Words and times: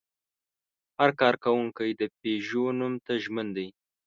هر 0.99 1.09
کارکوونکی 1.21 1.89
د 2.01 2.03
پيژو 2.19 2.65
نوم 2.79 2.93
ته 3.05 3.13
ژمن 3.23 3.47
دی. 3.57 3.67